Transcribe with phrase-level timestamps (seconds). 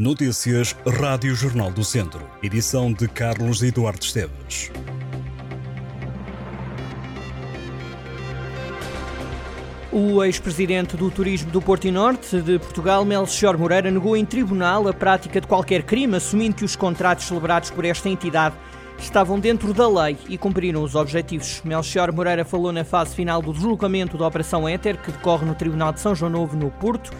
[0.00, 2.26] Notícias Rádio Jornal do Centro.
[2.42, 4.72] Edição de Carlos Eduardo Esteves.
[9.92, 14.88] O ex-presidente do Turismo do Porto e Norte de Portugal, Melchior Moreira, negou em tribunal
[14.88, 18.54] a prática de qualquer crime, assumindo que os contratos celebrados por esta entidade
[18.98, 21.60] estavam dentro da lei e cumpriram os objetivos.
[21.62, 25.92] Melchior Moreira falou na fase final do deslocamento da Operação Éter, que decorre no Tribunal
[25.92, 27.10] de São João Novo, no Porto.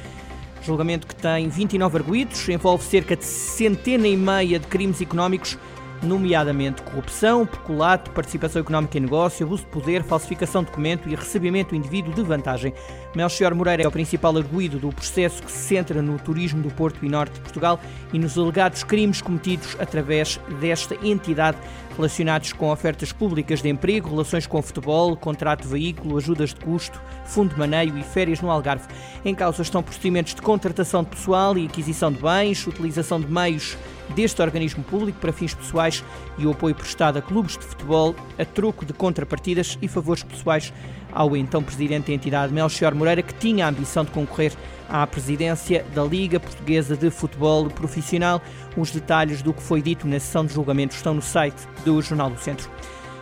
[0.62, 5.58] Julgamento que tem 29 arguídos, envolve cerca de centena e meia de crimes económicos
[6.02, 11.74] nomeadamente corrupção, peculato, participação económica em negócio, abuso de poder, falsificação de documento e recebimento
[11.74, 12.72] indivíduo de vantagem.
[13.14, 17.04] Melchior Moreira é o principal arguído do processo que se centra no turismo do Porto
[17.04, 17.80] e Norte de Portugal
[18.12, 21.58] e nos alegados crimes cometidos através desta entidade
[21.96, 27.00] relacionados com ofertas públicas de emprego, relações com futebol, contrato de veículo, ajudas de custo,
[27.24, 28.86] fundo de maneio e férias no Algarve.
[29.24, 33.76] Em causa estão procedimentos de contratação de pessoal e aquisição de bens, utilização de meios
[34.14, 35.89] deste organismo público para fins pessoais
[36.38, 40.72] e o apoio prestado a clubes de futebol a troco de contrapartidas e favores pessoais
[41.12, 44.52] ao então presidente da entidade Melchior Moreira, que tinha a ambição de concorrer
[44.88, 48.40] à presidência da Liga Portuguesa de Futebol Profissional.
[48.76, 52.30] Os detalhes do que foi dito na sessão de julgamento estão no site do Jornal
[52.30, 52.70] do Centro.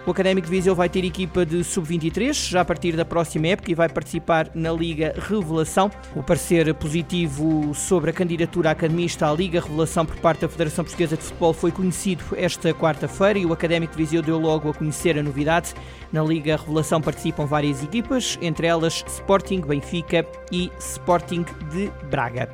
[0.09, 3.71] O Académico de Viseu vai ter equipa de sub-23 já a partir da próxima época
[3.71, 5.91] e vai participar na Liga Revelação.
[6.17, 11.15] O parecer positivo sobre a candidatura academista à Liga Revelação por parte da Federação Portuguesa
[11.15, 15.19] de Futebol foi conhecido esta quarta-feira e o Académico de Viseu deu logo a conhecer
[15.19, 15.75] a novidade.
[16.11, 22.49] Na Liga Revelação participam várias equipas, entre elas Sporting, Benfica e Sporting de Braga.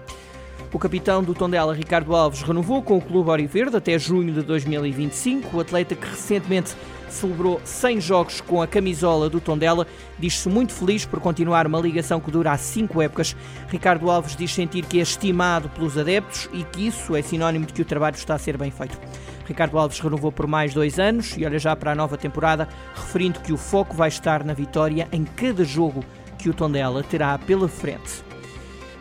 [0.74, 5.56] O capitão do Tondela, Ricardo Alves, renovou com o Clube Oriverde até junho de 2025.
[5.56, 6.74] O atleta que recentemente
[7.08, 9.86] celebrou 100 jogos com a camisola do Tondela,
[10.18, 13.36] diz-se muito feliz por continuar uma ligação que dura há cinco épocas.
[13.68, 17.72] Ricardo Alves diz sentir que é estimado pelos adeptos e que isso é sinónimo de
[17.72, 18.98] que o trabalho está a ser bem feito.
[19.46, 23.38] Ricardo Alves renovou por mais dois anos e olha já para a nova temporada, referindo
[23.38, 26.04] que o foco vai estar na vitória em cada jogo
[26.36, 28.33] que o Tondela terá pela frente.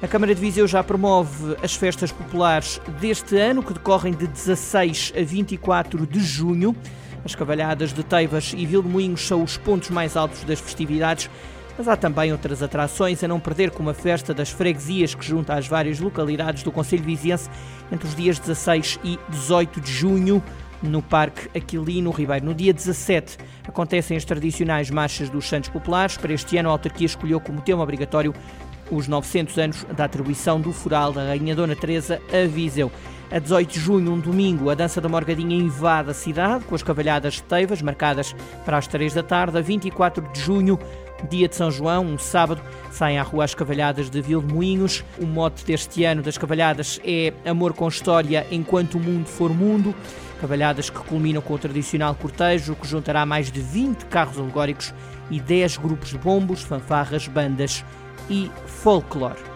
[0.04, 5.14] A Câmara de Viseu já promove as festas populares deste ano, que decorrem de 16
[5.16, 6.76] a 24 de junho.
[7.24, 11.30] As cavalhadas de Teivas e Vilmoinhos são os pontos mais altos das festividades,
[11.78, 15.54] mas há também outras atrações a não perder, como a festa das freguesias que junta
[15.54, 17.50] as várias localidades do Conselho Viziense
[17.90, 20.44] entre os dias 16 e 18 de junho
[20.82, 22.48] no Parque Aquilino Ribeiro.
[22.48, 26.18] No dia 17 acontecem as tradicionais marchas dos Santos Populares.
[26.18, 28.34] Para este ano, a autarquia escolheu como tema obrigatório
[28.96, 32.92] os 900 anos da atribuição do fural da Rainha Dona Teresa a Viseu.
[33.32, 36.84] A 18 de junho, um domingo, a dança da Morgadinha invade a cidade com as
[36.84, 39.58] cavalhadas Teivas marcadas para as 3 da tarde.
[39.58, 40.78] A 24 de junho,
[41.30, 42.62] dia de São João, um sábado,
[42.92, 45.04] saem à rua as cavalhadas de Vilmoinhos.
[45.20, 49.96] O mote deste ano das cavalhadas é Amor com História enquanto o mundo for mundo.
[50.40, 54.94] Cavalhadas que culminam com o tradicional cortejo, que juntará mais de 20 carros alegóricos
[55.32, 57.84] e 10 grupos de bombos, fanfarras, bandas
[58.30, 59.53] e folclore.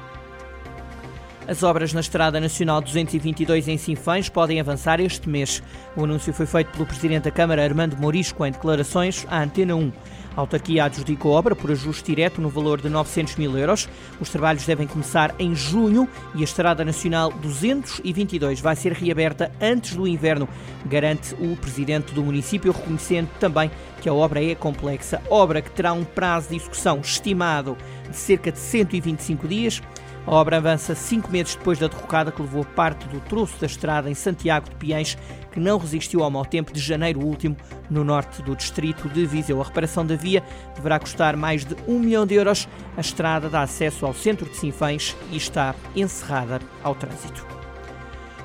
[1.47, 5.63] As obras na Estrada Nacional 222 em Sinfãs podem avançar este mês.
[5.95, 9.89] O anúncio foi feito pelo Presidente da Câmara, Armando Morisco, em declarações à Antena 1.
[10.35, 13.87] A autarquia adjudicou a obra por ajuste direto no valor de 900 mil euros.
[14.19, 19.95] Os trabalhos devem começar em junho e a Estrada Nacional 222 vai ser reaberta antes
[19.95, 20.49] do inverno,
[20.85, 23.71] garante o presidente do município, reconhecendo também
[24.01, 25.21] que a obra é complexa.
[25.29, 27.77] Obra que terá um prazo de execução estimado
[28.09, 29.81] de cerca de 125 dias.
[30.27, 34.09] A obra avança cinco meses depois da derrocada que levou parte do troço da estrada
[34.09, 35.17] em Santiago de Piens,
[35.53, 37.55] que não resistiu ao mau tempo de janeiro último
[37.89, 39.61] no norte do distrito de Viseu.
[39.61, 40.43] A reparação da via
[40.75, 42.67] deverá custar mais de um milhão de euros.
[42.97, 47.47] A estrada dá acesso ao centro de Sinfãs e está encerrada ao trânsito.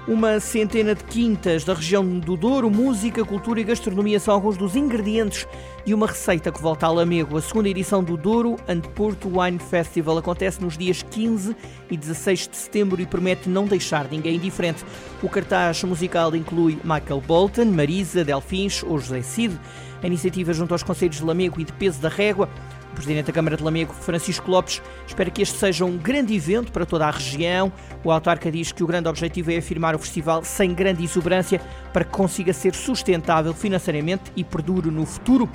[0.07, 4.75] Uma centena de quintas da região do Douro, música, cultura e gastronomia são alguns dos
[4.75, 5.47] ingredientes
[5.87, 7.37] de uma receita que volta a Lamego.
[7.37, 11.55] A segunda edição do Douro and Porto Wine Festival acontece nos dias 15
[11.89, 14.85] e 16 de setembro e promete não deixar ninguém indiferente.
[15.23, 19.57] O cartaz musical inclui Michael Bolton, Marisa, Delfins ou José Cid.
[20.03, 22.49] A iniciativa junto aos Conselhos de Lamego e de Peso da Régua
[22.93, 26.71] o Presidente da Câmara de Lamego, Francisco Lopes, espera que este seja um grande evento
[26.71, 27.73] para toda a região.
[28.05, 31.61] O autarca diz que o grande objetivo é afirmar o festival sem grande exuberância
[31.93, 35.49] para que consiga ser sustentável financeiramente e perdure no futuro.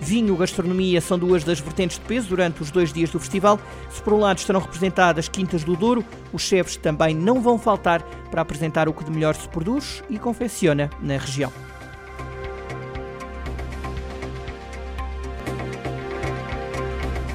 [0.00, 3.60] Vinho, gastronomia são duas das vertentes de peso durante os dois dias do festival.
[3.90, 8.02] Se por um lado estarão representadas Quintas do Douro, os chefes também não vão faltar
[8.30, 11.69] para apresentar o que de melhor se produz e confecciona na região.